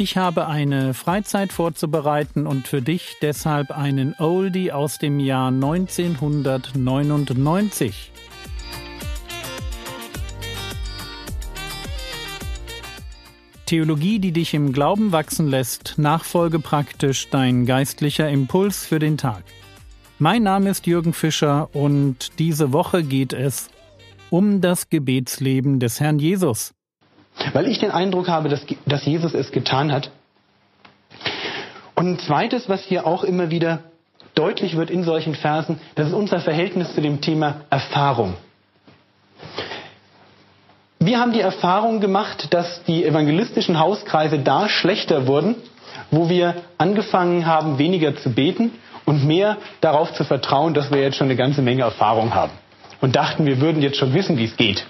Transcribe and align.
Ich 0.00 0.16
habe 0.16 0.46
eine 0.46 0.94
Freizeit 0.94 1.52
vorzubereiten 1.52 2.46
und 2.46 2.68
für 2.68 2.80
dich 2.80 3.16
deshalb 3.20 3.76
einen 3.76 4.14
Oldie 4.20 4.70
aus 4.70 4.98
dem 4.98 5.18
Jahr 5.18 5.48
1999. 5.48 8.12
Theologie, 13.66 14.20
die 14.20 14.30
dich 14.30 14.54
im 14.54 14.72
Glauben 14.72 15.10
wachsen 15.10 15.48
lässt, 15.48 15.94
nachfolge 15.96 16.60
praktisch 16.60 17.28
dein 17.30 17.66
geistlicher 17.66 18.28
Impuls 18.28 18.86
für 18.86 19.00
den 19.00 19.18
Tag. 19.18 19.42
Mein 20.20 20.44
Name 20.44 20.70
ist 20.70 20.86
Jürgen 20.86 21.12
Fischer 21.12 21.74
und 21.74 22.38
diese 22.38 22.72
Woche 22.72 23.02
geht 23.02 23.32
es 23.32 23.68
um 24.30 24.60
das 24.60 24.90
Gebetsleben 24.90 25.80
des 25.80 25.98
Herrn 25.98 26.20
Jesus. 26.20 26.72
Weil 27.52 27.66
ich 27.66 27.78
den 27.78 27.90
Eindruck 27.90 28.28
habe, 28.28 28.48
dass, 28.48 28.66
dass 28.86 29.04
Jesus 29.04 29.34
es 29.34 29.52
getan 29.52 29.92
hat. 29.92 30.10
Und 31.94 32.06
ein 32.06 32.18
zweites, 32.18 32.68
was 32.68 32.82
hier 32.84 33.06
auch 33.06 33.24
immer 33.24 33.50
wieder 33.50 33.80
deutlich 34.34 34.76
wird 34.76 34.90
in 34.90 35.02
solchen 35.02 35.34
Versen, 35.34 35.80
das 35.96 36.08
ist 36.08 36.14
unser 36.14 36.38
Verhältnis 36.40 36.94
zu 36.94 37.00
dem 37.00 37.20
Thema 37.20 37.62
Erfahrung. 37.70 38.34
Wir 41.00 41.20
haben 41.20 41.32
die 41.32 41.40
Erfahrung 41.40 42.00
gemacht, 42.00 42.52
dass 42.52 42.82
die 42.84 43.04
evangelistischen 43.04 43.78
Hauskreise 43.78 44.38
da 44.40 44.68
schlechter 44.68 45.26
wurden, 45.26 45.56
wo 46.10 46.28
wir 46.28 46.54
angefangen 46.76 47.46
haben, 47.46 47.78
weniger 47.78 48.16
zu 48.16 48.30
beten 48.30 48.72
und 49.04 49.24
mehr 49.24 49.56
darauf 49.80 50.12
zu 50.14 50.24
vertrauen, 50.24 50.74
dass 50.74 50.90
wir 50.90 51.00
jetzt 51.00 51.16
schon 51.16 51.28
eine 51.28 51.36
ganze 51.36 51.62
Menge 51.62 51.82
Erfahrung 51.82 52.34
haben. 52.34 52.52
Und 53.00 53.16
dachten, 53.16 53.46
wir 53.46 53.60
würden 53.60 53.80
jetzt 53.80 53.96
schon 53.96 54.12
wissen, 54.12 54.38
wie 54.38 54.44
es 54.44 54.56
geht. 54.56 54.86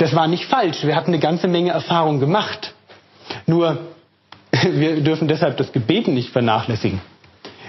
Das 0.00 0.14
war 0.14 0.26
nicht 0.28 0.46
falsch. 0.46 0.82
Wir 0.82 0.96
hatten 0.96 1.10
eine 1.10 1.18
ganze 1.18 1.46
Menge 1.46 1.72
Erfahrung 1.72 2.20
gemacht. 2.20 2.72
Nur, 3.46 3.78
wir 4.62 5.02
dürfen 5.02 5.28
deshalb 5.28 5.58
das 5.58 5.72
Gebeten 5.72 6.14
nicht 6.14 6.30
vernachlässigen. 6.30 7.02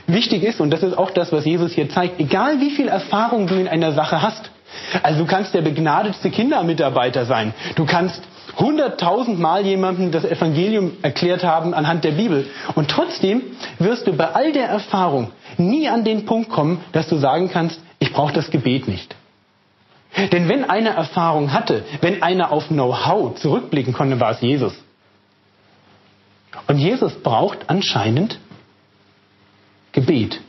Wichtig 0.08 0.44
ist, 0.44 0.62
und 0.62 0.72
das 0.72 0.82
ist 0.82 0.98
auch 0.98 1.12
das, 1.12 1.34
was 1.34 1.44
Jesus 1.44 1.74
hier 1.74 1.90
zeigt, 1.90 2.22
egal 2.22 2.62
wie 2.62 2.72
viel 2.72 2.88
Erfahrung 2.88 3.48
du 3.48 3.56
in 3.56 3.68
einer 3.68 3.92
Sache 3.92 4.22
hast, 4.22 4.50
also 5.04 5.20
du 5.20 5.26
kannst 5.26 5.54
der 5.54 5.62
begnadetste 5.62 6.30
Kindermitarbeiter 6.32 7.26
sein, 7.26 7.54
du 7.76 7.86
kannst 7.86 8.22
hunderttausendmal 8.58 9.66
jemandem 9.66 10.12
das 10.12 10.24
Evangelium 10.24 10.94
erklärt 11.02 11.44
haben 11.44 11.74
anhand 11.74 12.06
der 12.06 12.12
Bibel. 12.12 12.48
Und 12.76 12.90
trotzdem 12.90 13.42
wirst 13.78 14.08
du 14.08 14.14
bei 14.14 14.32
all 14.32 14.54
der 14.54 14.68
Erfahrung 14.68 15.32
nie 15.58 15.90
an 15.90 16.06
den 16.06 16.26
Punkt 16.26 16.50
kommen, 16.50 16.80
dass 16.94 17.10
du 17.10 17.18
sagen 17.18 17.50
kannst, 17.52 17.82
ich 18.00 18.14
brauche 18.14 18.34
das 18.34 18.50
Gebet 18.52 18.88
nicht. 18.88 19.16
Denn 20.18 20.50
wenn 20.50 20.70
einer 20.70 20.92
Erfahrung 20.92 21.54
hatte, 21.54 21.86
wenn 22.02 22.22
einer 22.22 22.52
auf 22.52 22.68
Know-how 22.68 23.36
zurückblicken 23.40 23.94
konnte, 23.94 24.20
war 24.20 24.32
es 24.32 24.42
Jesus. 24.42 24.74
Und 26.68 26.78
Jesus 26.78 27.14
braucht 27.14 27.70
anscheinend 27.70 28.40
Gebet. 29.94 30.42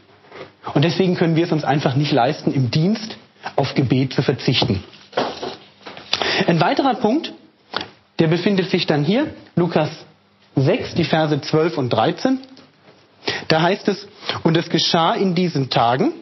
Und 0.75 0.85
deswegen 0.85 1.17
können 1.17 1.37
wir 1.37 1.45
es 1.45 1.53
uns 1.53 1.65
einfach 1.65 1.95
nicht 1.95 2.13
leisten, 2.13 2.53
im 2.53 2.71
Dienst 2.71 3.17
auf 3.57 3.75
Gebet 3.75 4.13
zu 4.13 4.23
verzichten. 4.23 4.83
Ein 6.47 6.61
weiterer 6.61 6.95
Punkt, 6.95 7.33
der 8.19 8.29
befindet 8.29 8.71
sich 8.71 8.87
dann 8.87 9.05
hier, 9.05 9.35
Lukas 9.57 9.91
6, 10.57 10.95
die 10.95 11.05
Verse 11.05 11.41
12 11.41 11.79
und 11.79 11.91
13. 11.91 12.39
Da 13.49 13.63
heißt 13.63 13.89
es, 13.89 14.09
und 14.43 14.57
es 14.57 14.69
geschah 14.71 15.15
in 15.15 15.35
diesen 15.35 15.71
Tagen, 15.71 16.13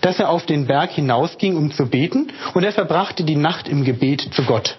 dass 0.00 0.18
er 0.18 0.30
auf 0.30 0.46
den 0.46 0.66
Berg 0.66 0.90
hinausging, 0.90 1.56
um 1.56 1.70
zu 1.70 1.86
beten, 1.86 2.32
und 2.54 2.64
er 2.64 2.72
verbrachte 2.72 3.24
die 3.24 3.36
Nacht 3.36 3.68
im 3.68 3.84
Gebet 3.84 4.28
zu 4.32 4.44
Gott. 4.44 4.76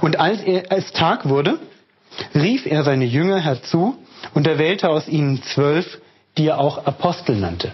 Und 0.00 0.18
als 0.18 0.40
es 0.42 0.92
Tag 0.92 1.28
wurde, 1.28 1.58
rief 2.34 2.66
er 2.66 2.82
seine 2.84 3.04
Jünger 3.04 3.38
herzu 3.38 3.96
und 4.34 4.46
er 4.46 4.58
wählte 4.58 4.88
aus 4.88 5.08
ihnen 5.08 5.42
zwölf, 5.42 6.00
die 6.36 6.48
er 6.48 6.58
auch 6.58 6.86
Apostel 6.86 7.36
nannte. 7.36 7.72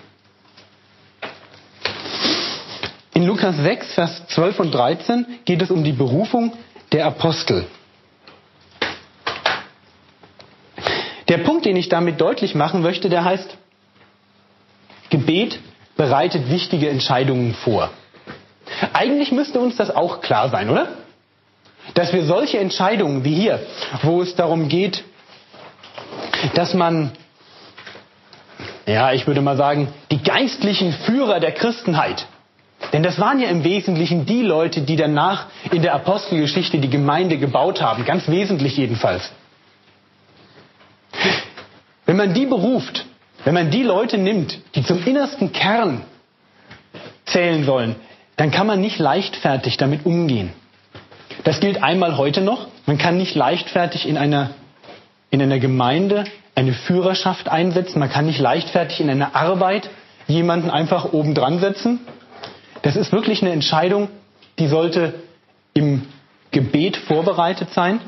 In 3.15 3.25
Lukas 3.25 3.57
6, 3.57 3.95
Vers 3.95 4.27
12 4.29 4.61
und 4.61 4.75
13 4.75 5.27
geht 5.45 5.63
es 5.63 5.71
um 5.71 5.85
die 5.85 5.93
Berufung 5.93 6.53
der 6.93 7.07
Apostel. 7.07 7.67
Der 11.29 11.39
Punkt, 11.39 11.65
den 11.65 11.77
ich 11.77 11.89
damit 11.89 12.21
deutlich 12.21 12.55
machen 12.55 12.83
möchte, 12.83 13.09
der 13.09 13.25
heißt, 13.25 13.57
Gebet 15.11 15.59
bereitet 15.97 16.51
wichtige 16.51 16.89
Entscheidungen 16.89 17.55
vor. 17.55 17.91
Eigentlich 18.93 19.33
müsste 19.33 19.61
uns 19.61 19.77
das 19.77 19.95
auch 19.95 20.21
klar 20.21 20.49
sein, 20.51 20.71
oder? 20.71 20.89
Dass 21.95 22.13
wir 22.13 22.25
solche 22.25 22.59
Entscheidungen 22.59 23.25
wie 23.25 23.35
hier, 23.35 23.61
wo 24.03 24.23
es 24.23 24.35
darum 24.35 24.69
geht, 24.69 25.05
dass 26.55 26.75
man, 26.75 27.13
ja, 28.87 29.13
ich 29.13 29.27
würde 29.27 29.41
mal 29.41 29.57
sagen, 29.57 29.89
die 30.11 30.23
geistlichen 30.23 30.93
Führer 30.93 31.41
der 31.41 31.53
Christenheit, 31.53 32.27
denn 32.93 33.03
das 33.03 33.19
waren 33.19 33.41
ja 33.41 33.49
im 33.49 33.65
Wesentlichen 33.65 34.27
die 34.27 34.43
Leute, 34.43 34.83
die 34.83 34.97
danach 34.97 35.47
in 35.71 35.83
der 35.83 35.95
Apostelgeschichte 35.95 36.79
die 36.79 36.91
Gemeinde 36.91 37.39
gebaut 37.39 37.81
haben, 37.81 38.05
ganz 38.05 38.29
wesentlich 38.29 38.77
jedenfalls. 38.77 39.31
Wenn 42.05 42.17
man 42.17 42.35
die 42.35 42.47
beruft, 42.47 43.07
wenn 43.47 43.55
man 43.55 43.71
die 43.71 43.85
Leute 43.85 44.19
nimmt, 44.19 44.59
die 44.75 44.83
zum 44.83 45.07
innersten 45.07 45.53
Kern 45.53 46.03
zählen 47.27 47.63
sollen, 47.65 47.95
dann 48.37 48.51
kann 48.51 48.67
man 48.67 48.81
nicht 48.81 48.99
leichtfertig 48.99 49.77
damit 49.77 50.05
umgehen. 50.05 50.53
Das 51.45 51.61
gilt 51.61 51.81
einmal 51.81 52.17
heute 52.17 52.41
noch. 52.41 52.67
Man 52.87 52.99
kann 52.99 53.17
nicht 53.17 53.37
leichtfertig 53.37 54.09
in 54.09 54.19
einer, 54.19 54.51
in 55.31 55.41
einer 55.41 55.61
Gemeinde 55.61 56.25
eine 56.57 56.73
Führerschaft 56.73 57.49
einsetzen. 57.49 58.01
Man 58.01 58.11
kann 58.11 58.27
nicht 58.27 58.41
leichtfertig 58.41 58.99
in 58.99 59.11
einer 59.11 59.37
Arbeit 59.37 59.91
jemanden 60.27 60.69
einfach 60.69 61.13
obendran 61.13 61.61
setzen. 61.61 62.01
Das 62.83 62.97
ist 62.97 63.13
wirklich 63.13 63.43
eine 63.43 63.53
Entscheidung, 63.53 64.09
die 64.59 64.67
sollte 64.67 65.15
im 65.73 66.03
Gebet 66.51 66.97
vorbereitet 66.97 67.73
sein. 67.73 68.01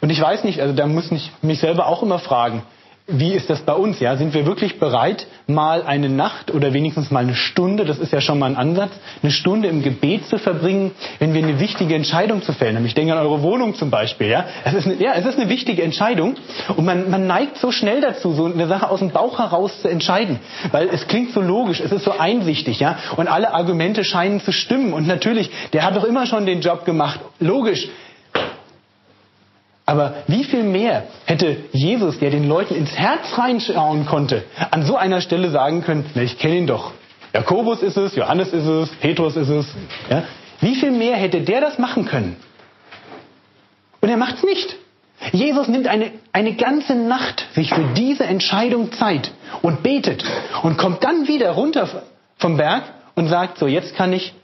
Und 0.00 0.08
ich 0.08 0.20
weiß 0.20 0.44
nicht, 0.44 0.62
also 0.62 0.74
da 0.74 0.86
muss 0.86 1.12
ich 1.12 1.30
mich 1.42 1.60
selber 1.60 1.88
auch 1.88 2.02
immer 2.02 2.18
fragen, 2.18 2.62
wie 3.08 3.34
ist 3.34 3.48
das 3.48 3.60
bei 3.60 3.72
uns? 3.72 4.00
Ja, 4.00 4.16
sind 4.16 4.34
wir 4.34 4.46
wirklich 4.46 4.80
bereit, 4.80 5.26
mal 5.46 5.82
eine 5.82 6.08
Nacht 6.08 6.52
oder 6.52 6.72
wenigstens 6.72 7.10
mal 7.10 7.20
eine 7.20 7.36
Stunde, 7.36 7.84
das 7.84 7.98
ist 7.98 8.12
ja 8.12 8.20
schon 8.20 8.38
mal 8.38 8.46
ein 8.46 8.56
Ansatz, 8.56 8.90
eine 9.22 9.30
Stunde 9.30 9.68
im 9.68 9.82
Gebet 9.82 10.26
zu 10.26 10.38
verbringen, 10.38 10.90
wenn 11.20 11.32
wir 11.32 11.42
eine 11.42 11.60
wichtige 11.60 11.94
Entscheidung 11.94 12.42
zu 12.42 12.52
fällen 12.52 12.76
haben? 12.76 12.84
Ich 12.84 12.94
denke 12.94 13.12
an 13.12 13.24
eure 13.24 13.42
Wohnung 13.42 13.76
zum 13.76 13.90
Beispiel. 13.90 14.28
Ja, 14.28 14.46
es 14.64 14.74
ist 14.74 14.86
eine, 14.86 14.96
ja, 14.96 15.12
es 15.14 15.24
ist 15.24 15.38
eine 15.38 15.48
wichtige 15.48 15.82
Entscheidung 15.82 16.34
und 16.76 16.84
man, 16.84 17.08
man 17.08 17.28
neigt 17.28 17.58
so 17.58 17.70
schnell 17.70 18.00
dazu, 18.00 18.32
so 18.32 18.46
eine 18.46 18.66
Sache 18.66 18.90
aus 18.90 18.98
dem 18.98 19.10
Bauch 19.10 19.38
heraus 19.38 19.82
zu 19.82 19.88
entscheiden, 19.88 20.40
weil 20.72 20.88
es 20.88 21.06
klingt 21.06 21.32
so 21.32 21.40
logisch, 21.40 21.80
es 21.80 21.92
ist 21.92 22.04
so 22.04 22.18
einsichtig, 22.18 22.80
ja, 22.80 22.98
und 23.16 23.28
alle 23.28 23.54
Argumente 23.54 24.02
scheinen 24.02 24.40
zu 24.40 24.50
stimmen 24.50 24.92
und 24.92 25.06
natürlich, 25.06 25.50
der 25.72 25.84
hat 25.84 25.94
doch 25.94 26.04
immer 26.04 26.26
schon 26.26 26.44
den 26.44 26.60
Job 26.60 26.84
gemacht, 26.84 27.20
logisch. 27.38 27.88
Aber 29.88 30.14
wie 30.26 30.42
viel 30.42 30.64
mehr 30.64 31.04
hätte 31.26 31.56
Jesus, 31.72 32.18
der 32.18 32.30
den 32.30 32.48
Leuten 32.48 32.74
ins 32.74 32.98
Herz 32.98 33.38
reinschauen 33.38 34.04
konnte, 34.04 34.42
an 34.72 34.82
so 34.82 34.96
einer 34.96 35.20
Stelle 35.20 35.50
sagen 35.50 35.82
können, 35.84 36.04
na, 36.14 36.22
ich 36.22 36.38
kenne 36.38 36.56
ihn 36.56 36.66
doch. 36.66 36.92
Jakobus 37.32 37.82
ist 37.82 37.96
es, 37.96 38.16
Johannes 38.16 38.52
ist 38.52 38.66
es, 38.66 38.90
Petrus 38.96 39.36
ist 39.36 39.48
es. 39.48 39.66
Ja? 40.10 40.24
Wie 40.60 40.74
viel 40.74 40.90
mehr 40.90 41.16
hätte 41.16 41.40
der 41.42 41.60
das 41.60 41.78
machen 41.78 42.04
können? 42.06 42.36
Und 44.00 44.08
er 44.08 44.16
macht 44.16 44.36
es 44.36 44.42
nicht. 44.42 44.76
Jesus 45.32 45.68
nimmt 45.68 45.86
eine, 45.86 46.10
eine 46.32 46.54
ganze 46.54 46.94
Nacht 46.94 47.46
sich 47.54 47.70
für 47.72 47.84
diese 47.94 48.24
Entscheidung 48.24 48.92
Zeit 48.92 49.30
und 49.62 49.82
betet 49.82 50.24
und 50.62 50.78
kommt 50.78 51.04
dann 51.04 51.28
wieder 51.28 51.52
runter 51.52 51.88
vom 52.38 52.56
Berg 52.56 52.84
und 53.14 53.28
sagt, 53.28 53.58
so 53.58 53.66
jetzt 53.66 53.94
kann 53.96 54.12
ich 54.12 54.34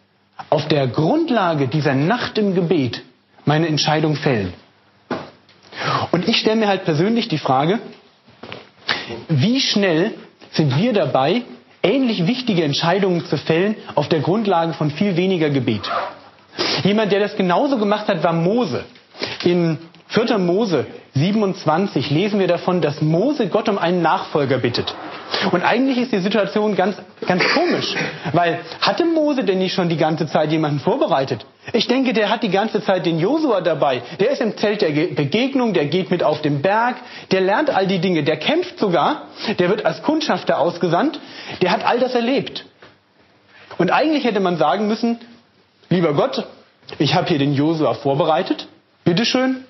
auf 0.50 0.68
der 0.68 0.86
Grundlage 0.86 1.68
dieser 1.68 1.94
Nacht 1.94 2.38
im 2.38 2.54
Gebet 2.54 3.02
meine 3.44 3.68
Entscheidung 3.68 4.16
fällen. 4.16 4.54
Und 6.12 6.28
ich 6.28 6.36
stelle 6.38 6.56
mir 6.56 6.68
halt 6.68 6.84
persönlich 6.84 7.28
die 7.28 7.38
Frage, 7.38 7.80
wie 9.28 9.60
schnell 9.60 10.14
sind 10.52 10.78
wir 10.78 10.92
dabei, 10.92 11.42
ähnlich 11.82 12.26
wichtige 12.26 12.62
Entscheidungen 12.62 13.24
zu 13.26 13.36
fällen 13.36 13.76
auf 13.94 14.08
der 14.08 14.20
Grundlage 14.20 14.74
von 14.74 14.90
viel 14.90 15.16
weniger 15.16 15.50
Gebet? 15.50 15.90
Jemand, 16.84 17.12
der 17.12 17.20
das 17.20 17.36
genauso 17.36 17.78
gemacht 17.78 18.08
hat, 18.08 18.22
war 18.22 18.32
Mose. 18.32 18.84
In 19.42 19.78
4. 20.08 20.36
Mose 20.38 20.86
27 21.14 22.10
lesen 22.10 22.38
wir 22.38 22.46
davon, 22.48 22.82
dass 22.82 23.00
Mose 23.00 23.48
Gott 23.48 23.68
um 23.68 23.78
einen 23.78 24.02
Nachfolger 24.02 24.58
bittet. 24.58 24.94
Und 25.50 25.62
eigentlich 25.62 25.98
ist 25.98 26.12
die 26.12 26.18
Situation 26.18 26.76
ganz, 26.76 26.96
ganz 27.26 27.42
komisch, 27.54 27.94
weil 28.32 28.60
hatte 28.80 29.06
Mose 29.06 29.44
denn 29.44 29.58
nicht 29.58 29.74
schon 29.74 29.88
die 29.88 29.96
ganze 29.96 30.26
Zeit 30.26 30.52
jemanden 30.52 30.80
vorbereitet? 30.80 31.46
Ich 31.72 31.86
denke, 31.86 32.12
der 32.12 32.28
hat 32.28 32.42
die 32.42 32.50
ganze 32.50 32.82
Zeit 32.82 33.06
den 33.06 33.20
Josua 33.20 33.60
dabei. 33.60 34.02
Der 34.18 34.30
ist 34.30 34.40
im 34.40 34.56
Zelt 34.56 34.82
der 34.82 34.90
Begegnung, 34.90 35.74
der 35.74 35.86
geht 35.86 36.10
mit 36.10 36.24
auf 36.24 36.42
den 36.42 36.60
Berg, 36.60 36.96
der 37.30 37.40
lernt 37.40 37.70
all 37.70 37.86
die 37.86 38.00
Dinge, 38.00 38.24
der 38.24 38.36
kämpft 38.36 38.80
sogar, 38.80 39.28
der 39.60 39.68
wird 39.68 39.86
als 39.86 40.02
Kundschafter 40.02 40.58
ausgesandt, 40.58 41.20
der 41.60 41.70
hat 41.70 41.84
all 41.84 42.00
das 42.00 42.14
erlebt. 42.14 42.64
Und 43.78 43.92
eigentlich 43.92 44.24
hätte 44.24 44.40
man 44.40 44.56
sagen 44.56 44.88
müssen, 44.88 45.20
lieber 45.88 46.14
Gott, 46.14 46.46
ich 46.98 47.14
habe 47.14 47.28
hier 47.28 47.38
den 47.38 47.54
Josua 47.54 47.94
vorbereitet, 47.94 48.66
bitteschön, 49.04 49.64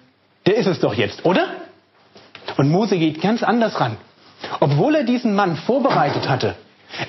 der 0.46 0.56
ist 0.56 0.66
es 0.66 0.80
doch 0.80 0.94
jetzt, 0.94 1.26
oder? 1.26 1.46
Und 2.56 2.70
Mose 2.70 2.96
geht 2.96 3.20
ganz 3.20 3.42
anders 3.42 3.78
ran. 3.78 3.98
Obwohl 4.60 4.94
er 4.94 5.04
diesen 5.04 5.34
Mann 5.34 5.56
vorbereitet 5.56 6.28
hatte, 6.28 6.56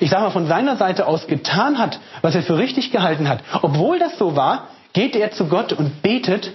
ich 0.00 0.10
sage 0.10 0.24
mal 0.24 0.30
von 0.30 0.46
seiner 0.46 0.76
Seite 0.76 1.06
aus 1.06 1.26
getan 1.26 1.78
hat, 1.78 2.00
was 2.22 2.34
er 2.34 2.42
für 2.42 2.58
richtig 2.58 2.90
gehalten 2.90 3.28
hat, 3.28 3.40
obwohl 3.62 3.98
das 3.98 4.18
so 4.18 4.36
war, 4.36 4.68
geht 4.94 5.14
er 5.14 5.32
zu 5.32 5.46
Gott 5.46 5.74
und 5.74 6.00
betet 6.00 6.52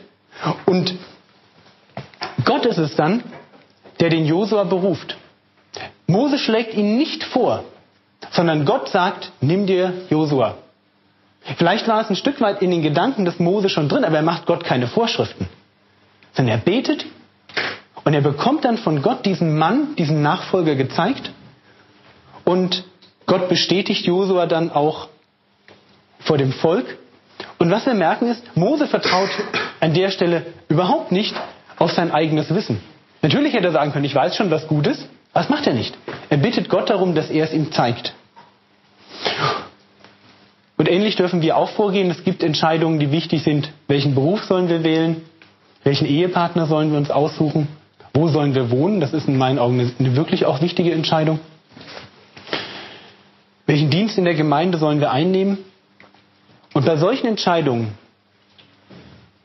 und 0.65 0.95
Gott 2.45 2.65
ist 2.65 2.79
es 2.79 2.95
dann, 2.95 3.23
der 3.99 4.09
den 4.09 4.25
Josua 4.25 4.63
beruft. 4.63 5.17
Mose 6.07 6.39
schlägt 6.39 6.73
ihn 6.73 6.97
nicht 6.97 7.23
vor, 7.23 7.63
sondern 8.31 8.65
Gott 8.65 8.89
sagt, 8.89 9.31
nimm 9.41 9.67
dir 9.67 9.93
Josua. 10.09 10.55
Vielleicht 11.57 11.87
war 11.87 12.01
es 12.01 12.09
ein 12.09 12.15
Stück 12.15 12.41
weit 12.41 12.61
in 12.61 12.71
den 12.71 12.81
Gedanken 12.81 13.25
des 13.25 13.39
Mose 13.39 13.69
schon 13.69 13.89
drin, 13.89 14.03
aber 14.03 14.17
er 14.17 14.23
macht 14.23 14.45
Gott 14.45 14.63
keine 14.63 14.87
Vorschriften. 14.87 15.47
Sondern 16.33 16.57
er 16.57 16.63
betet 16.63 17.05
und 18.03 18.13
er 18.13 18.21
bekommt 18.21 18.65
dann 18.65 18.77
von 18.77 19.01
Gott 19.01 19.25
diesen 19.25 19.57
Mann, 19.57 19.95
diesen 19.95 20.21
Nachfolger 20.21 20.75
gezeigt 20.75 21.31
und 22.45 22.83
Gott 23.25 23.49
bestätigt 23.49 24.05
Josua 24.05 24.47
dann 24.47 24.71
auch 24.71 25.09
vor 26.19 26.37
dem 26.37 26.51
Volk. 26.51 26.97
Und 27.59 27.69
was 27.69 27.85
wir 27.85 27.93
merken 27.93 28.27
ist, 28.27 28.41
Mose 28.55 28.87
vertraut 28.87 29.29
an 29.79 29.93
der 29.93 30.09
Stelle 30.11 30.45
überhaupt 30.69 31.11
nicht 31.11 31.35
auf 31.77 31.91
sein 31.91 32.11
eigenes 32.11 32.53
Wissen. 32.53 32.79
Natürlich 33.21 33.53
hätte 33.53 33.67
er 33.67 33.73
sagen 33.73 33.91
können, 33.91 34.05
ich 34.05 34.15
weiß 34.15 34.35
schon, 34.35 34.49
was 34.49 34.67
gut 34.67 34.87
ist, 34.87 35.07
das 35.33 35.49
macht 35.49 35.67
er 35.67 35.73
nicht. 35.73 35.95
Er 36.29 36.37
bittet 36.37 36.69
Gott 36.69 36.89
darum, 36.89 37.15
dass 37.15 37.29
er 37.29 37.43
es 37.43 37.53
ihm 37.53 37.71
zeigt. 37.71 38.13
Und 40.77 40.89
ähnlich 40.89 41.17
dürfen 41.17 41.41
wir 41.41 41.57
auch 41.57 41.69
vorgehen. 41.69 42.09
Es 42.09 42.23
gibt 42.23 42.41
Entscheidungen, 42.41 42.99
die 42.99 43.11
wichtig 43.11 43.43
sind. 43.43 43.69
Welchen 43.87 44.15
Beruf 44.15 44.45
sollen 44.45 44.69
wir 44.69 44.83
wählen? 44.83 45.21
Welchen 45.83 46.07
Ehepartner 46.07 46.65
sollen 46.65 46.91
wir 46.91 46.97
uns 46.97 47.11
aussuchen? 47.11 47.67
Wo 48.13 48.29
sollen 48.29 48.55
wir 48.55 48.71
wohnen? 48.71 49.01
Das 49.01 49.13
ist 49.13 49.27
in 49.27 49.37
meinen 49.37 49.59
Augen 49.59 49.93
eine 49.99 50.15
wirklich 50.15 50.45
auch 50.45 50.61
wichtige 50.61 50.93
Entscheidung. 50.93 51.39
Welchen 53.65 53.89
Dienst 53.89 54.17
in 54.17 54.23
der 54.23 54.35
Gemeinde 54.35 54.77
sollen 54.77 54.99
wir 55.01 55.11
einnehmen? 55.11 55.57
Und 56.73 56.85
bei 56.85 56.97
solchen 56.97 57.27
Entscheidungen 57.27 57.97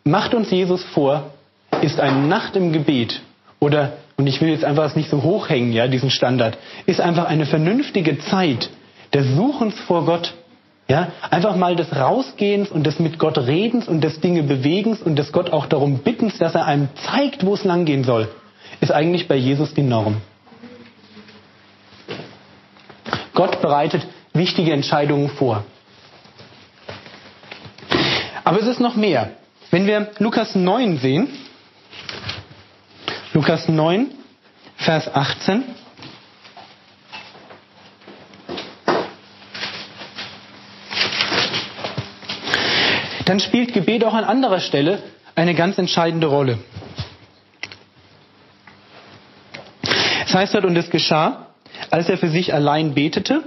macht 0.04 0.34
uns 0.34 0.50
Jesus 0.50 0.84
vor, 0.84 1.30
ist 1.80 1.98
eine 2.00 2.26
Nacht 2.26 2.56
im 2.56 2.72
Gebet 2.72 3.22
oder, 3.60 3.94
und 4.16 4.26
ich 4.26 4.40
will 4.40 4.50
jetzt 4.50 4.64
einfach 4.64 4.84
es 4.84 4.96
nicht 4.96 5.08
so 5.08 5.22
hochhängen, 5.22 5.72
ja, 5.72 5.88
diesen 5.88 6.10
Standard, 6.10 6.58
ist 6.86 7.00
einfach 7.00 7.26
eine 7.26 7.46
vernünftige 7.46 8.18
Zeit 8.18 8.70
des 9.12 9.26
Suchens 9.34 9.78
vor 9.80 10.04
Gott. 10.04 10.34
Ja, 10.86 11.12
einfach 11.30 11.56
mal 11.56 11.76
des 11.76 11.96
Rausgehens 11.96 12.70
und 12.70 12.84
des 12.84 12.98
mit 12.98 13.18
Gott 13.18 13.38
Redens 13.38 13.88
und 13.88 14.02
des 14.02 14.20
Dinge 14.20 14.42
Bewegens 14.42 15.00
und 15.00 15.16
des 15.16 15.32
Gott 15.32 15.50
auch 15.50 15.64
darum 15.64 16.00
Bittens, 16.00 16.36
dass 16.36 16.54
er 16.54 16.66
einem 16.66 16.88
zeigt, 16.94 17.46
wo 17.46 17.54
es 17.54 17.64
langgehen 17.64 18.04
soll, 18.04 18.28
ist 18.82 18.92
eigentlich 18.92 19.26
bei 19.26 19.36
Jesus 19.36 19.72
die 19.72 19.82
Norm. 19.82 20.18
Gott 23.32 23.62
bereitet 23.62 24.06
wichtige 24.34 24.74
Entscheidungen 24.74 25.30
vor. 25.30 25.64
Aber 28.44 28.60
es 28.60 28.66
ist 28.66 28.80
noch 28.80 28.94
mehr. 28.94 29.32
Wenn 29.70 29.86
wir 29.86 30.10
Lukas 30.18 30.54
9 30.54 30.98
sehen, 30.98 31.28
Lukas 33.32 33.68
9, 33.68 34.10
Vers 34.76 35.12
18. 35.12 35.64
Dann 43.24 43.40
spielt 43.40 43.72
Gebet 43.72 44.04
auch 44.04 44.12
an 44.12 44.24
anderer 44.24 44.60
Stelle 44.60 45.02
eine 45.34 45.54
ganz 45.54 45.78
entscheidende 45.78 46.26
Rolle. 46.26 46.58
Es 50.26 50.34
heißt 50.34 50.54
dort, 50.54 50.66
und 50.66 50.76
es 50.76 50.90
geschah, 50.90 51.46
als 51.90 52.08
er 52.08 52.18
für 52.18 52.28
sich 52.28 52.52
allein 52.52 52.92
betete, 52.92 53.42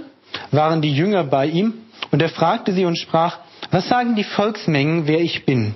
waren 0.50 0.82
die 0.82 0.92
Jünger 0.92 1.22
bei 1.22 1.46
ihm, 1.46 1.74
und 2.10 2.20
er 2.20 2.30
fragte 2.30 2.72
sie 2.72 2.84
und 2.84 2.96
sprach, 2.96 3.38
was 3.70 3.88
sagen 3.88 4.14
die 4.14 4.24
Volksmengen, 4.24 5.06
wer 5.06 5.20
ich 5.20 5.44
bin? 5.44 5.74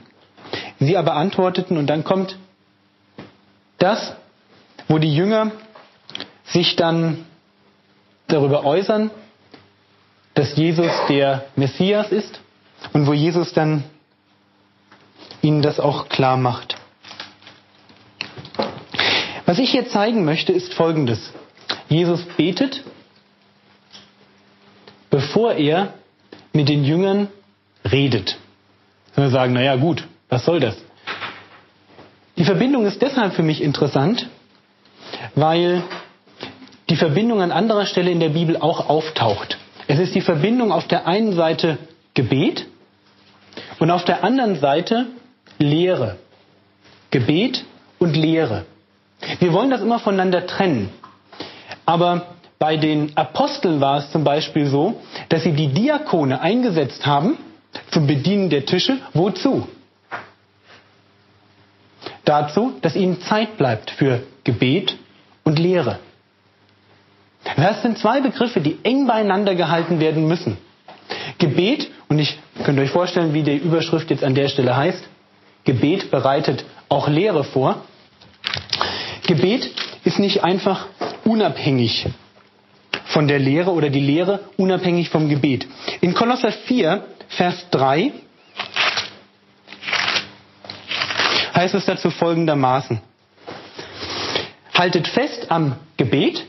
Sie 0.80 0.96
aber 0.96 1.14
antworteten, 1.14 1.76
und 1.76 1.86
dann 1.86 2.04
kommt 2.04 2.38
das, 3.78 4.14
wo 4.88 4.98
die 4.98 5.14
Jünger 5.14 5.52
sich 6.44 6.76
dann 6.76 7.24
darüber 8.28 8.64
äußern, 8.64 9.10
dass 10.34 10.56
Jesus 10.56 10.90
der 11.08 11.44
Messias 11.56 12.10
ist 12.10 12.40
und 12.92 13.06
wo 13.06 13.12
Jesus 13.12 13.52
dann 13.52 13.84
ihnen 15.42 15.62
das 15.62 15.80
auch 15.80 16.08
klar 16.08 16.36
macht. 16.36 16.76
Was 19.44 19.58
ich 19.58 19.70
hier 19.70 19.88
zeigen 19.88 20.24
möchte, 20.24 20.52
ist 20.52 20.72
Folgendes. 20.72 21.32
Jesus 21.88 22.24
betet, 22.36 22.82
bevor 25.10 25.54
er 25.54 25.94
mit 26.52 26.68
den 26.68 26.84
Jüngern 26.84 27.28
redet. 27.92 28.38
Wir 29.14 29.28
sagen, 29.30 29.52
naja 29.52 29.76
gut, 29.76 30.06
was 30.28 30.44
soll 30.44 30.60
das? 30.60 30.76
Die 32.36 32.44
Verbindung 32.44 32.86
ist 32.86 33.02
deshalb 33.02 33.34
für 33.34 33.42
mich 33.42 33.62
interessant, 33.62 34.28
weil 35.34 35.82
die 36.88 36.96
Verbindung 36.96 37.42
an 37.42 37.52
anderer 37.52 37.86
Stelle 37.86 38.10
in 38.10 38.20
der 38.20 38.30
Bibel 38.30 38.56
auch 38.56 38.88
auftaucht. 38.88 39.58
Es 39.86 39.98
ist 39.98 40.14
die 40.14 40.22
Verbindung 40.22 40.72
auf 40.72 40.88
der 40.88 41.06
einen 41.06 41.34
Seite 41.34 41.78
Gebet 42.14 42.66
und 43.78 43.90
auf 43.90 44.04
der 44.04 44.24
anderen 44.24 44.58
Seite 44.58 45.06
Lehre. 45.58 46.16
Gebet 47.10 47.64
und 47.98 48.16
Lehre. 48.16 48.64
Wir 49.38 49.52
wollen 49.52 49.70
das 49.70 49.82
immer 49.82 49.98
voneinander 49.98 50.46
trennen. 50.46 50.88
Aber 51.84 52.26
bei 52.58 52.76
den 52.76 53.16
Aposteln 53.16 53.80
war 53.80 53.98
es 53.98 54.10
zum 54.10 54.24
Beispiel 54.24 54.66
so, 54.66 55.00
dass 55.28 55.42
sie 55.42 55.52
die 55.52 55.68
Diakone 55.68 56.40
eingesetzt 56.40 57.06
haben 57.06 57.36
zum 57.90 58.06
Bedienen 58.06 58.50
der 58.50 58.66
Tische. 58.66 58.98
Wozu? 59.14 59.66
dazu, 62.24 62.72
dass 62.80 62.96
ihnen 62.96 63.20
Zeit 63.20 63.56
bleibt 63.56 63.90
für 63.90 64.22
Gebet 64.44 64.96
und 65.44 65.58
Lehre. 65.58 65.98
Das 67.56 67.82
sind 67.82 67.98
zwei 67.98 68.20
Begriffe, 68.20 68.60
die 68.60 68.78
eng 68.84 69.06
beieinander 69.06 69.54
gehalten 69.54 70.00
werden 70.00 70.26
müssen. 70.26 70.56
Gebet, 71.38 71.90
und 72.08 72.19
ich 72.19 72.38
könnt 72.64 72.78
euch 72.78 72.90
vorstellen, 72.90 73.34
wie 73.34 73.42
die 73.42 73.56
Überschrift 73.56 74.10
jetzt 74.10 74.24
an 74.24 74.34
der 74.34 74.48
Stelle 74.48 74.76
heißt, 74.76 75.02
Gebet 75.64 76.10
bereitet 76.10 76.64
auch 76.88 77.08
Lehre 77.08 77.44
vor. 77.44 77.82
Gebet 79.26 79.70
ist 80.05 80.19
nicht 80.19 80.44
einfach 80.44 80.86
unabhängig 81.24 82.06
von 83.06 83.29
der 83.29 83.38
Lehre 83.38 83.72
oder 83.72 83.91
die 83.91 84.00
Lehre 84.00 84.41
unabhängig 84.56 85.10
vom 85.10 85.29
Gebet. 85.29 85.67
In 86.00 86.14
Kolosser 86.14 86.52
4, 86.52 87.05
Vers 87.43 87.67
3 87.72 88.13
heißt 91.56 91.75
es 91.75 91.87
dazu 91.87 92.11
folgendermaßen. 92.11 93.01
Haltet 94.72 95.08
fest 95.08 95.51
am 95.51 95.75
Gebet 95.96 96.44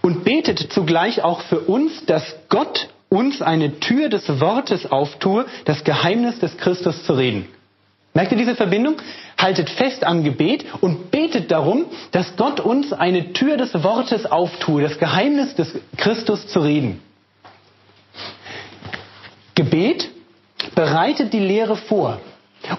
und 0.00 0.24
betet 0.24 0.72
zugleich 0.72 1.22
auch 1.22 1.42
für 1.42 1.60
uns, 1.60 2.04
dass 2.06 2.34
Gott 2.48 2.88
uns 3.08 3.42
eine 3.42 3.78
Tür 3.78 4.08
des 4.08 4.28
Wortes 4.40 4.90
auftue, 4.90 5.46
das 5.64 5.84
Geheimnis 5.84 6.40
des 6.40 6.56
Christus 6.56 7.04
zu 7.04 7.12
reden. 7.12 7.46
Merkt 8.12 8.32
ihr 8.32 8.38
diese 8.38 8.56
Verbindung? 8.56 8.96
Haltet 9.38 9.70
fest 9.70 10.02
am 10.02 10.24
Gebet 10.24 10.64
und 10.80 11.12
betet 11.12 11.52
darum, 11.52 11.84
dass 12.10 12.34
Gott 12.34 12.58
uns 12.58 12.92
eine 12.92 13.34
Tür 13.34 13.56
des 13.56 13.72
Wortes 13.84 14.26
auftue, 14.26 14.82
das 14.82 14.98
Geheimnis 14.98 15.54
des 15.54 15.72
Christus 15.96 16.48
zu 16.48 16.58
reden. 16.58 17.00
Gebet 19.62 20.10
bereitet 20.74 21.32
die 21.32 21.38
Lehre 21.38 21.76
vor. 21.76 22.20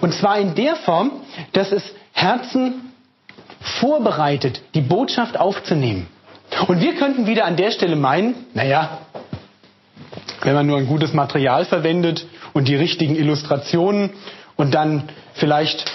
Und 0.00 0.12
zwar 0.12 0.38
in 0.38 0.54
der 0.54 0.76
Form, 0.76 1.12
dass 1.52 1.72
es 1.72 1.94
Herzen 2.12 2.92
vorbereitet, 3.60 4.60
die 4.74 4.80
Botschaft 4.80 5.38
aufzunehmen. 5.38 6.06
Und 6.66 6.80
wir 6.80 6.94
könnten 6.94 7.26
wieder 7.26 7.46
an 7.46 7.56
der 7.56 7.70
Stelle 7.70 7.96
meinen, 7.96 8.34
naja, 8.54 8.98
wenn 10.42 10.54
man 10.54 10.66
nur 10.66 10.78
ein 10.78 10.86
gutes 10.86 11.14
Material 11.14 11.64
verwendet 11.64 12.26
und 12.52 12.68
die 12.68 12.76
richtigen 12.76 13.16
Illustrationen 13.16 14.10
und 14.56 14.74
dann 14.74 15.04
vielleicht 15.32 15.90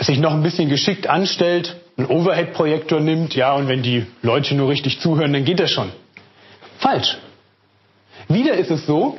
sich 0.00 0.18
noch 0.18 0.32
ein 0.32 0.42
bisschen 0.42 0.68
geschickt 0.68 1.08
anstellt, 1.08 1.76
einen 1.96 2.08
Overhead-Projektor 2.08 3.00
nimmt, 3.00 3.34
ja, 3.34 3.54
und 3.54 3.68
wenn 3.68 3.82
die 3.82 4.04
Leute 4.22 4.54
nur 4.54 4.68
richtig 4.68 5.00
zuhören, 5.00 5.32
dann 5.32 5.44
geht 5.44 5.60
das 5.60 5.70
schon. 5.70 5.90
Falsch. 6.78 7.16
Wieder 8.28 8.54
ist 8.54 8.70
es 8.70 8.84
so, 8.84 9.16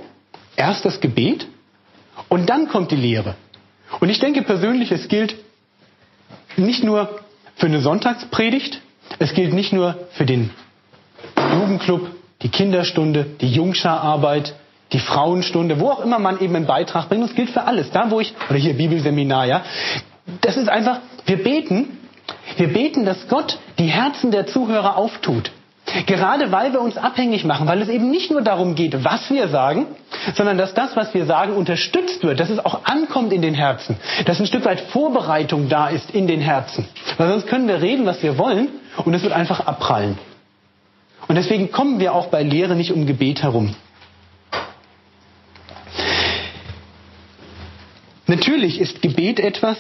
erst 0.58 0.84
das 0.84 1.00
Gebet 1.00 1.48
und 2.28 2.50
dann 2.50 2.68
kommt 2.68 2.92
die 2.92 2.98
Lehre. 2.98 3.36
Und 4.02 4.10
ich 4.10 4.20
denke 4.20 4.42
persönlich, 4.42 4.92
es 4.92 5.08
gilt 5.08 5.36
nicht 6.58 6.84
nur 6.84 7.20
für 7.56 7.68
eine 7.68 7.80
Sonntagspredigt, 7.80 8.82
es 9.20 9.34
gilt 9.34 9.54
nicht 9.54 9.72
nur 9.72 10.08
für 10.12 10.26
den 10.26 10.50
Jugendclub, 11.54 12.10
die 12.42 12.50
Kinderstunde, 12.50 13.26
die 13.40 13.50
Jungschararbeit, 13.50 14.54
die 14.92 15.00
Frauenstunde, 15.00 15.80
wo 15.80 15.92
auch 15.92 16.04
immer 16.04 16.20
man 16.20 16.42
eben 16.42 16.56
einen 16.56 16.68
Beitrag 16.68 17.08
bringt. 17.08 17.24
Das 17.24 17.36
gilt 17.36 17.50
für 17.50 17.64
alles. 17.64 17.92
Da, 17.92 18.12
wo 18.12 18.20
ich, 18.20 18.34
oder 18.50 18.60
hier 18.60 18.74
Bibelseminar, 18.74 19.46
ja. 19.46 19.64
Das 20.42 20.58
ist 20.58 20.68
einfach, 20.68 21.00
wir 21.26 21.42
beten 21.42 21.98
Wir 22.56 22.72
beten, 22.72 23.06
dass 23.06 23.28
Gott 23.28 23.60
die 23.78 23.88
Herzen 23.88 24.32
der 24.32 24.48
Zuhörer 24.48 24.98
auftut. 24.98 25.52
Gerade 26.06 26.52
weil 26.52 26.74
wir 26.74 26.82
uns 26.82 26.98
abhängig 26.98 27.46
machen, 27.46 27.68
weil 27.68 27.82
es 27.82 27.88
eben 27.90 28.10
nicht 28.10 28.30
nur 28.30 28.42
darum 28.42 28.76
geht, 28.76 29.04
was 29.06 29.30
wir 29.30 29.48
sagen, 29.48 29.86
sondern 30.36 30.58
dass 30.58 30.74
das, 30.74 30.96
was 30.96 31.14
wir 31.14 31.26
sagen, 31.26 31.54
unterstützt 31.54 32.24
wird, 32.24 32.40
dass 32.40 32.50
es 32.50 32.64
auch 32.64 32.86
ankommt 32.86 33.34
in 33.34 33.42
den 33.42 33.54
Herzen, 33.54 33.98
dass 34.26 34.40
ein 34.40 34.48
Stück 34.48 34.66
weit 34.66 34.82
Vorbereitung 34.82 35.70
da 35.70 35.88
ist 35.88 36.12
in 36.12 36.28
den 36.28 36.42
Herzen. 36.42 36.88
Weil 37.18 37.30
sonst 37.30 37.48
können 37.48 37.68
wir 37.68 37.82
reden, 37.82 38.06
was 38.06 38.22
wir 38.24 38.38
wollen, 38.38 38.70
und 39.06 39.14
es 39.14 39.24
wird 39.24 39.34
einfach 39.34 39.62
abprallen. 39.62 40.18
Und 41.28 41.36
deswegen 41.36 41.72
kommen 41.72 42.00
wir 42.00 42.14
auch 42.14 42.28
bei 42.28 42.44
Lehre 42.44 42.76
nicht 42.76 42.92
um 42.92 43.06
Gebet 43.06 43.44
herum. 43.44 43.76
Natürlich 48.28 48.80
ist 48.80 49.02
Gebet 49.02 49.40
etwas, 49.40 49.78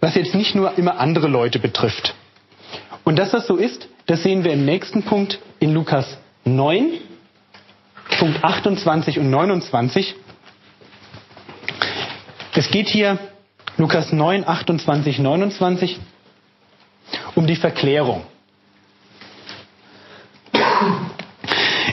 was 0.00 0.14
jetzt 0.14 0.34
nicht 0.34 0.54
nur 0.54 0.78
immer 0.78 0.98
andere 1.00 1.26
Leute 1.26 1.58
betrifft. 1.58 2.14
Und 3.04 3.18
dass 3.18 3.30
das 3.30 3.46
so 3.46 3.56
ist, 3.56 3.88
das 4.06 4.22
sehen 4.22 4.44
wir 4.44 4.52
im 4.52 4.64
nächsten 4.64 5.02
Punkt 5.02 5.40
in 5.58 5.72
Lukas 5.74 6.18
9, 6.44 6.92
Punkt 8.18 8.42
28 8.42 9.18
und 9.18 9.30
29. 9.30 10.14
Es 12.54 12.70
geht 12.70 12.88
hier, 12.88 13.18
Lukas 13.76 14.12
9, 14.12 14.48
28, 14.48 15.18
29, 15.18 15.98
um 17.34 17.46
die 17.46 17.56
Verklärung. 17.56 18.22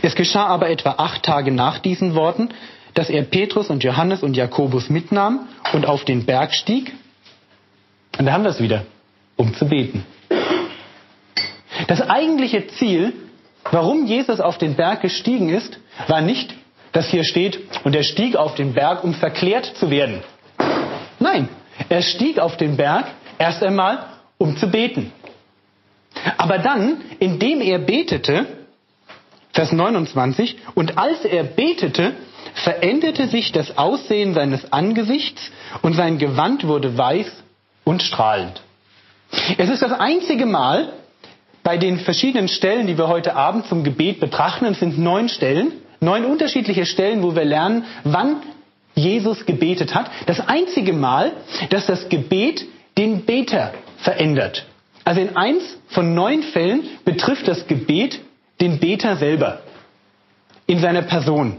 Es 0.01 0.15
geschah 0.15 0.45
aber 0.47 0.69
etwa 0.69 0.91
acht 0.97 1.23
Tage 1.23 1.51
nach 1.51 1.79
diesen 1.79 2.15
Worten, 2.15 2.49
dass 2.93 3.09
er 3.09 3.23
Petrus 3.23 3.69
und 3.69 3.83
Johannes 3.83 4.23
und 4.23 4.35
Jakobus 4.35 4.89
mitnahm 4.89 5.47
und 5.73 5.85
auf 5.85 6.05
den 6.05 6.25
Berg 6.25 6.53
stieg. 6.53 6.93
Und 8.17 8.25
da 8.25 8.33
haben 8.33 8.43
wir 8.43 8.51
es 8.51 8.61
wieder, 8.61 8.85
um 9.35 9.53
zu 9.53 9.65
beten. 9.65 10.05
Das 11.87 12.01
eigentliche 12.01 12.67
Ziel, 12.67 13.13
warum 13.71 14.05
Jesus 14.05 14.39
auf 14.39 14.57
den 14.57 14.75
Berg 14.75 15.01
gestiegen 15.01 15.49
ist, 15.49 15.79
war 16.07 16.21
nicht, 16.21 16.53
dass 16.91 17.09
hier 17.09 17.23
steht, 17.23 17.59
und 17.83 17.95
er 17.95 18.03
stieg 18.03 18.35
auf 18.35 18.55
den 18.55 18.73
Berg, 18.73 19.03
um 19.03 19.13
verklärt 19.13 19.65
zu 19.65 19.89
werden. 19.89 20.23
Nein, 21.19 21.49
er 21.89 22.01
stieg 22.01 22.39
auf 22.39 22.57
den 22.57 22.77
Berg 22.77 23.07
erst 23.37 23.63
einmal, 23.63 24.05
um 24.37 24.57
zu 24.57 24.67
beten. 24.67 25.11
Aber 26.37 26.59
dann, 26.59 27.01
indem 27.19 27.61
er 27.61 27.79
betete, 27.79 28.45
Vers 29.53 29.71
29, 29.71 30.57
und 30.75 30.97
als 30.97 31.25
er 31.25 31.43
betete, 31.43 32.13
veränderte 32.55 33.27
sich 33.27 33.51
das 33.51 33.77
Aussehen 33.77 34.33
seines 34.33 34.71
Angesichts 34.71 35.51
und 35.81 35.93
sein 35.93 36.17
Gewand 36.17 36.67
wurde 36.67 36.97
weiß 36.97 37.43
und 37.83 38.03
strahlend. 38.03 38.61
Es 39.57 39.69
ist 39.69 39.81
das 39.81 39.91
einzige 39.91 40.45
Mal, 40.45 40.93
bei 41.63 41.77
den 41.77 41.99
verschiedenen 41.99 42.47
Stellen, 42.47 42.87
die 42.87 42.97
wir 42.97 43.07
heute 43.07 43.35
Abend 43.35 43.67
zum 43.67 43.83
Gebet 43.83 44.19
betrachten, 44.19 44.73
sind 44.73 44.97
neun 44.97 45.29
Stellen, 45.29 45.71
neun 46.01 46.25
unterschiedliche 46.25 46.85
Stellen, 46.85 47.23
wo 47.23 47.35
wir 47.35 47.45
lernen, 47.45 47.85
wann 48.03 48.37
Jesus 48.95 49.45
gebetet 49.45 49.95
hat. 49.95 50.11
Das 50.25 50.47
einzige 50.47 50.93
Mal, 50.93 51.31
dass 51.69 51.87
das 51.87 52.09
Gebet 52.09 52.65
den 52.97 53.25
Beter 53.25 53.73
verändert. 53.97 54.65
Also 55.05 55.21
in 55.21 55.35
eins 55.35 55.77
von 55.87 56.13
neun 56.13 56.43
Fällen 56.43 56.83
betrifft 57.05 57.47
das 57.47 57.67
Gebet 57.67 58.19
den 58.61 58.79
Beter 58.79 59.15
selber 59.15 59.61
in 60.67 60.79
seiner 60.79 61.01
Person. 61.01 61.57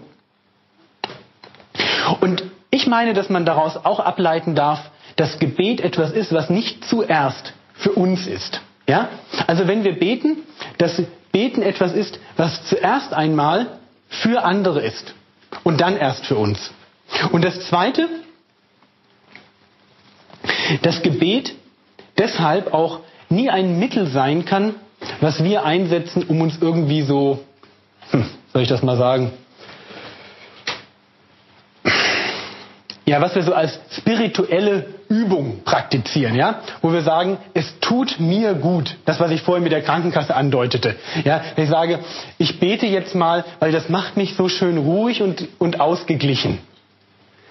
Und 2.20 2.44
ich 2.70 2.86
meine, 2.86 3.14
dass 3.14 3.28
man 3.28 3.44
daraus 3.44 3.76
auch 3.76 4.00
ableiten 4.00 4.54
darf, 4.54 4.90
dass 5.16 5.38
Gebet 5.38 5.80
etwas 5.80 6.12
ist, 6.12 6.32
was 6.32 6.50
nicht 6.50 6.84
zuerst 6.84 7.52
für 7.74 7.92
uns 7.92 8.26
ist. 8.26 8.60
Ja? 8.86 9.08
Also 9.46 9.66
wenn 9.66 9.84
wir 9.84 9.98
beten, 9.98 10.38
dass 10.78 11.02
Beten 11.32 11.62
etwas 11.62 11.92
ist, 11.92 12.18
was 12.36 12.64
zuerst 12.66 13.12
einmal 13.12 13.78
für 14.08 14.44
andere 14.44 14.80
ist 14.80 15.14
und 15.64 15.80
dann 15.80 15.96
erst 15.96 16.26
für 16.26 16.36
uns. 16.36 16.72
Und 17.32 17.44
das 17.44 17.66
Zweite, 17.68 18.08
dass 20.82 21.02
Gebet 21.02 21.54
deshalb 22.18 22.72
auch 22.72 23.00
nie 23.28 23.50
ein 23.50 23.78
Mittel 23.78 24.06
sein 24.06 24.44
kann, 24.44 24.74
was 25.20 25.42
wir 25.42 25.64
einsetzen, 25.64 26.24
um 26.24 26.40
uns 26.40 26.58
irgendwie 26.60 27.02
so, 27.02 27.40
hm, 28.10 28.24
soll 28.52 28.62
ich 28.62 28.68
das 28.68 28.82
mal 28.82 28.96
sagen, 28.96 29.32
ja, 33.06 33.20
was 33.20 33.34
wir 33.34 33.42
so 33.42 33.52
als 33.52 33.78
spirituelle 33.90 34.86
Übung 35.08 35.62
praktizieren, 35.64 36.34
ja, 36.34 36.60
wo 36.80 36.92
wir 36.92 37.02
sagen, 37.02 37.38
es 37.52 37.78
tut 37.80 38.18
mir 38.18 38.54
gut, 38.54 38.96
das 39.04 39.20
was 39.20 39.30
ich 39.30 39.42
vorhin 39.42 39.62
mit 39.62 39.72
der 39.72 39.82
Krankenkasse 39.82 40.34
andeutete, 40.34 40.96
ja, 41.24 41.42
ich 41.56 41.68
sage, 41.68 42.00
ich 42.38 42.58
bete 42.60 42.86
jetzt 42.86 43.14
mal, 43.14 43.44
weil 43.60 43.72
das 43.72 43.88
macht 43.88 44.16
mich 44.16 44.34
so 44.34 44.48
schön 44.48 44.78
ruhig 44.78 45.22
und 45.22 45.48
und 45.58 45.80
ausgeglichen. 45.80 46.58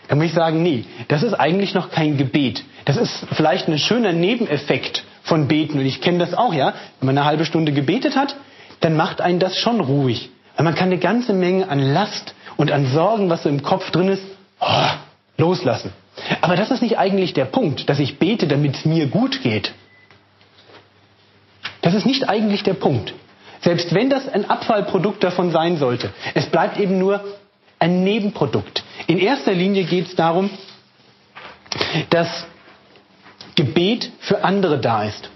Dann 0.08 0.18
muss 0.18 0.28
ich 0.28 0.34
sagen, 0.34 0.62
nee, 0.62 0.86
das 1.08 1.24
ist 1.24 1.34
eigentlich 1.34 1.74
noch 1.74 1.90
kein 1.90 2.18
Gebet. 2.18 2.64
Das 2.86 2.98
ist 2.98 3.26
vielleicht 3.34 3.68
ein 3.68 3.80
schöner 3.80 4.12
Nebeneffekt 4.12 5.04
von 5.24 5.48
Beten. 5.48 5.80
Und 5.80 5.86
ich 5.86 6.02
kenne 6.02 6.20
das 6.20 6.34
auch, 6.34 6.54
ja, 6.54 6.74
wenn 7.00 7.08
man 7.08 7.18
eine 7.18 7.26
halbe 7.26 7.46
Stunde 7.46 7.72
gebetet 7.72 8.16
hat, 8.16 8.36
dann 8.82 8.98
macht 8.98 9.22
einen 9.22 9.40
das 9.40 9.58
schon 9.58 9.80
ruhig, 9.80 10.30
weil 10.58 10.66
man 10.66 10.76
kann 10.76 10.88
eine 10.88 10.98
ganze 10.98 11.34
Menge 11.34 11.70
an 11.70 11.80
Last 11.80 12.36
und 12.58 12.72
an 12.72 12.86
Sorgen, 12.88 13.30
was 13.30 13.44
so 13.44 13.50
im 13.50 13.64
Kopf 13.64 13.92
drin 13.92 14.10
ist, 14.10 14.24
oh, 14.60 14.90
loslassen. 15.38 15.94
Aber 16.42 16.56
das 16.56 16.72
ist 16.72 16.82
nicht 16.82 16.98
eigentlich 16.98 17.34
der 17.34 17.46
Punkt, 17.46 17.90
dass 17.90 18.00
ich 18.00 18.20
bete, 18.20 18.48
damit 18.48 18.76
es 18.76 18.86
mir 18.86 19.08
gut 19.08 19.42
geht. 19.42 19.74
Das 21.82 21.94
ist 21.94 22.06
nicht 22.06 22.30
eigentlich 22.30 22.64
der 22.64 22.76
Punkt. 22.76 23.14
Selbst 23.62 23.94
wenn 23.94 24.10
das 24.10 24.28
ein 24.28 24.50
Abfallprodukt 24.50 25.24
davon 25.24 25.52
sein 25.52 25.78
sollte. 25.78 26.12
Es 26.34 26.48
bleibt 26.48 26.78
eben 26.80 27.00
nur 27.00 27.24
ein 27.80 28.04
Nebenprodukt. 28.04 28.84
In 29.08 29.20
erster 29.20 29.54
Linie 29.54 29.84
geht 29.86 30.08
es 30.08 30.16
darum, 30.16 30.50
dass 32.10 32.46
Gebet 33.56 34.12
für 34.20 34.44
andere 34.44 34.80
da 34.80 35.04
ist. 35.04 35.30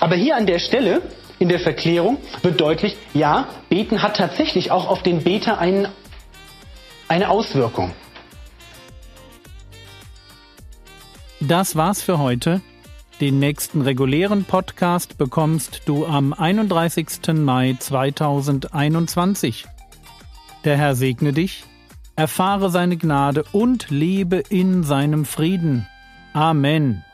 Aber 0.00 0.16
hier 0.16 0.36
an 0.36 0.46
der 0.46 0.58
Stelle 0.58 1.02
in 1.38 1.48
der 1.48 1.60
Verklärung 1.60 2.18
wird 2.42 2.60
deutlich, 2.60 2.96
ja, 3.14 3.48
Beten 3.68 4.02
hat 4.02 4.16
tatsächlich 4.16 4.70
auch 4.70 4.88
auf 4.88 5.02
den 5.02 5.22
Beter 5.22 5.58
einen, 5.58 5.88
eine 7.08 7.28
Auswirkung. 7.28 7.92
Das 11.48 11.74
war's 11.74 12.00
für 12.00 12.18
heute. 12.18 12.60
Den 13.20 13.40
nächsten 13.40 13.80
regulären 13.80 14.44
Podcast 14.44 15.18
bekommst 15.18 15.82
du 15.86 16.06
am 16.06 16.32
31. 16.32 17.34
Mai 17.34 17.76
2021. 17.78 19.66
Der 20.64 20.76
Herr 20.76 20.94
segne 20.94 21.32
dich, 21.32 21.64
erfahre 22.14 22.70
seine 22.70 22.96
Gnade 22.96 23.44
und 23.50 23.90
lebe 23.90 24.36
in 24.50 24.84
seinem 24.84 25.24
Frieden. 25.24 25.88
Amen. 26.32 27.04